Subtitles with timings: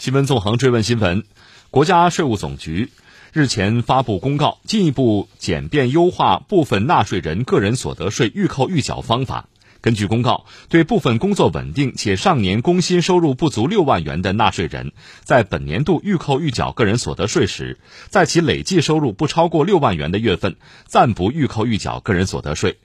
[0.00, 1.24] 新闻纵横追问新闻，
[1.68, 2.88] 国家税务总局
[3.34, 9.50] 日前发布公告，进一步简便优化部分纳税人个人所得税预扣预缴方法。
[9.82, 14.92] 根据公告，对部分工作稳定且上年工薪收入不足六万元的纳税人，
[15.22, 17.78] 在本年度预扣预缴个人所得税时，
[18.08, 20.56] 在其累计收入不超过六万元的月份，
[20.86, 22.76] 暂不预扣预缴个人所得税；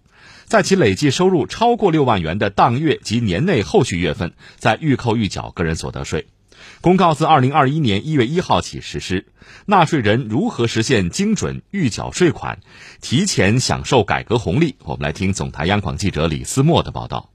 [0.44, 6.28] 在其累计收入超过六万元的当月及年内后续月份，再预扣预缴个人所得税。
[6.82, 9.28] 公告自二零二一年一月一号起实施。
[9.66, 12.60] 纳税人如何实现精准预缴税款，
[13.02, 14.76] 提前享受改革红利？
[14.84, 17.30] 我们来听总台央广记者李思墨的报道。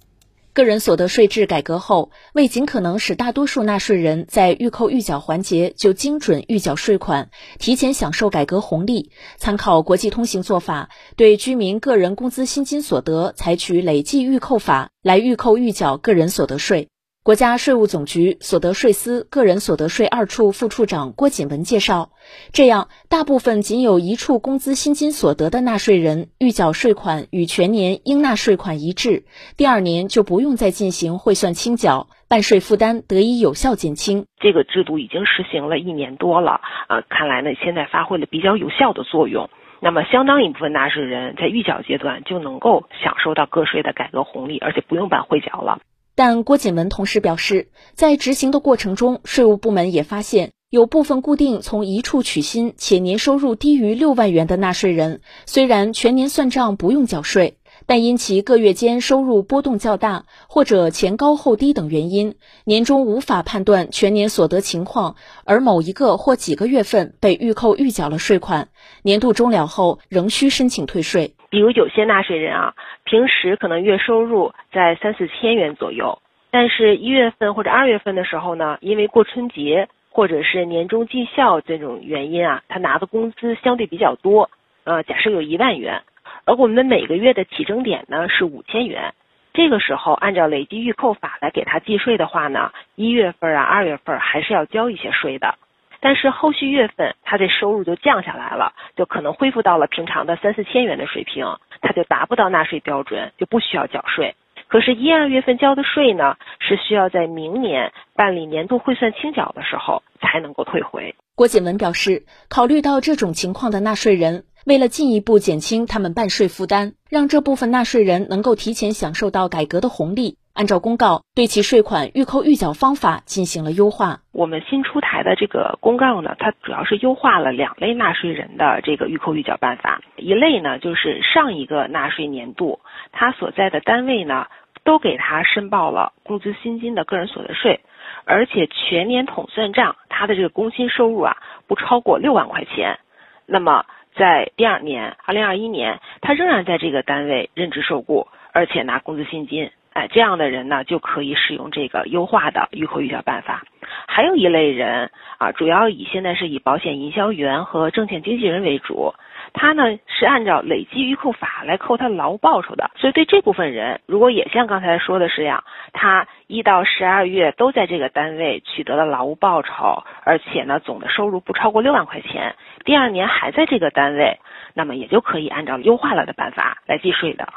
[0.52, 7.30] 个人所得税制改革后，为尽可能使大多数纳税人在预扣预缴环节就精准预缴税款，
[7.60, 16.88] 提前享受改革红利，参考国际通行做法，对居民个人工资薪金所得采取累计预扣法来预扣预缴个人所得税。
[17.30, 22.10] 国家税务总局所得税司个人所得税二处副处长郭锦文介绍，
[22.52, 29.22] 这样，大部分仅有一处工资薪金所得的纳税人预缴税款与全年应纳税款一致，
[29.56, 34.26] 第二年就不用再进行汇算清缴，办税负担得以有效减轻。
[34.40, 39.48] 这个制度已经实行了一年多了，啊，看来呢，现在发挥了比较有效的作用。
[39.78, 45.78] 那么，相当一部分纳税人在预缴阶段就能够享受到个税的改革红利，而且不用办汇缴了。
[46.14, 68.68] 但郭锦文同时表示，在执行的过程中，税务部门也发现有部分固定从一处取薪且年收入低于六万元的纳税人，虽然全年算账不用缴税，但因其个月间收入波动较大，或者前高后低等原因，年终无法判断全年所得情况，而某一个或几个月份被预扣预缴了税款，
[69.02, 71.34] 年度终了后仍需申请退税。
[71.50, 76.20] 比如有些纳税人啊，平时可能月收入在三四千元左右，
[76.52, 84.48] 但是一月份或者二月份的时候呢，因为过春节或者是年终绩效这种原因啊，他拿的工资相对比较多，
[84.84, 86.02] 呃，假设有一万元，
[86.44, 89.12] 而我们每个月的起征点呢是五千元，
[89.52, 95.56] 这个时候按照累计预扣法来给他计税的话呢，一月份啊、二月份还是要交一些税的。
[96.00, 101.44] 但是后续月份，他这收入就降下来了，就可能恢复到了平常的三四千元的水平，
[101.82, 104.34] 他就达不到纳税标准，就不需要缴税。
[104.68, 111.14] 可是，一二月份交的税呢，是需要在明年办理年度汇算清缴的时候才能够退回。
[111.34, 120.36] 郭锦文表示，考虑到这种情况的纳税人，为了进一步减轻他们办税负担，让这部分纳税人能够提前享受到改革的红利。
[120.52, 124.20] 按照公告，对其税款预扣预缴方法进行了优化。
[124.32, 130.00] 我们新出台的这个公告呢，它主要是优化了两类纳税人的这个预扣预缴办法。
[130.16, 132.80] 一类呢，就是上一个纳税年度
[133.12, 134.48] 他所在的单位呢，
[134.84, 137.80] 都给他申报了工资薪金的个人所得税，
[138.24, 141.36] 而且全年统算账，他的这个工薪收入啊
[141.66, 142.98] 不超过六万块钱。
[143.46, 143.86] 那么
[144.16, 149.70] 在第二年，二零二一年，他仍然在这个单位任职受雇，而且拿工资薪金。
[149.92, 153.64] 哎，这样的人呢，就可以使用这个优化的预扣预缴办法。
[154.06, 159.14] 还有一类人啊，主要以现在是以保险营销员和证券经纪人为主，
[159.52, 162.90] 他呢是按照累计预扣法来扣他劳务报酬的。
[162.96, 174.38] 所以对这部分人，如果也像刚才说的是样，他一到十二月都在这个单位取得了劳务报酬，而且呢总的收入不超过六万块钱，第二年还在这个单位，
[174.72, 177.48] 那么也就可以按照优化了的办法来计税的。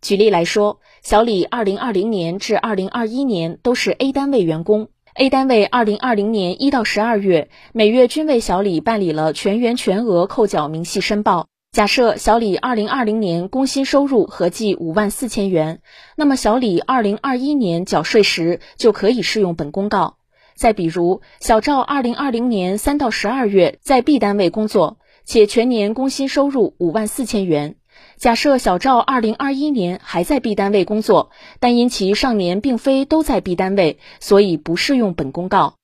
[0.00, 11.48] 举例来说，小李二零二零年至二零二一年都是 A 单位员工，A 单位二零二零年一到十二月每月均为小李办理了全员全额扣缴明细申报。
[11.72, 15.80] 假设小李二零二零年工薪收入合计五万四千元，
[16.16, 20.18] 那么小李二零二一年缴税时就可以适用本公告。
[20.54, 27.74] 再比如，小赵二零二零年三到十二月在 B 单位工作，且全年工薪收入五万四千元。
[28.16, 31.30] 假设小赵二零二一年还在 B 单位工作，
[31.60, 35.74] 但因其上年并非都在 B 单位，所以不适用本公告。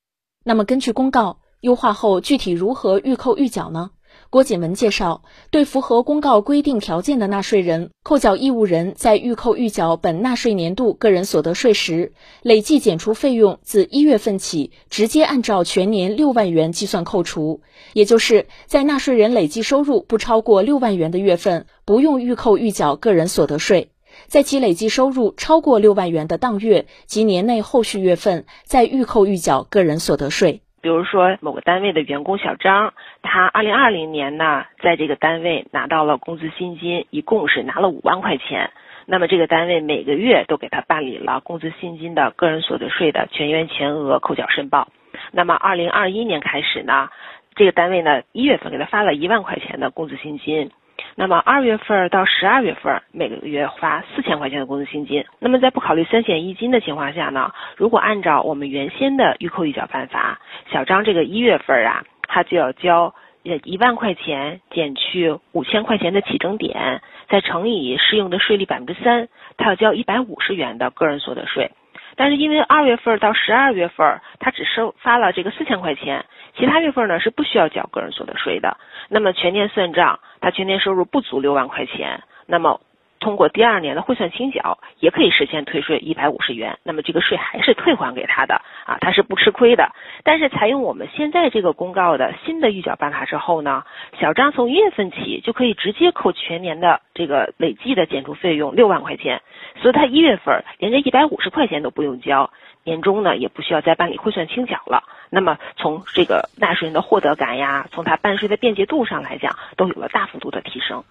[0.45, 3.91] 那么根据公告优化后，具体如何预扣预缴呢？
[4.31, 17.63] 郭锦文介绍，对符合公告规定条件的纳税人，扣缴义务人在预扣预缴本纳税年度个人所得税时，累计减除费用自一月份起，直接按照全年六万元计算扣除。
[17.95, 23.89] 也就是在纳税人累计收入不超过六万元的月份，不用预扣预缴个人所得税；
[24.27, 30.61] 在其累计收入超过六万元的当月及年内后续月份，再预扣预缴个人所得税。
[30.81, 32.93] 比如说，某个单位的员工小张，
[33.23, 38.71] 他二零二零年呢，在这个单位拿到了工资薪金，一共是拿了五万块钱。
[39.07, 44.89] 那么这个单位每个月都给他办理了工资薪金的个人所得税的全员全额扣缴申报。
[45.33, 47.09] 那么二零二一年开始呢，
[47.55, 50.71] 这个单位呢一月份给他发了一万块钱的工资薪金。
[51.21, 55.25] 那么二月份到十二月份，每个月发四千块钱的工资薪金。
[55.41, 60.39] 那么在不考虑三险一金的情况下呢，如果按照我们原先的预扣预缴办法，
[60.71, 63.13] 小张这个一月份啊，他就要交
[63.43, 69.27] 呃一万块钱减去五千块钱的起征点，再乘以适用的税率百分之三，
[69.57, 71.73] 他要交一百五十元的个人所得税。
[72.19, 76.27] 但是因为二月份到十二月份，他只收发了这个四千块钱，
[76.57, 78.77] 其他月份呢是不需要缴个人所得税的。
[79.09, 82.81] 那么全年算账，他全年收入不足六万块钱，那么。
[83.21, 86.79] 通过第二年的汇算清缴，也可以实现退税一百五十元。
[86.83, 89.91] 那么这个税还是退还给他的啊，他是不吃亏的。
[90.25, 93.85] 但是采用我们现在这个公告的新的预缴办法之后呢，
[94.21, 99.43] 小张从一月份起就可以直接扣全年的这个累计的减除费用六万块钱，
[99.81, 102.51] 所以他一月份连这一百五十块钱都不用交，
[102.85, 105.03] 年终呢也不需要再办理汇算清缴了。
[105.31, 111.05] 那么从这个纳税人的获得感呀，从他办税的便捷度上来讲，都有了大幅度的提升。